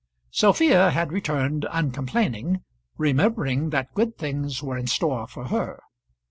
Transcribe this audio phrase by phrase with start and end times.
[0.31, 2.63] Sophia had returned uncomplaining,
[2.97, 5.79] remembering that good things were in store for her.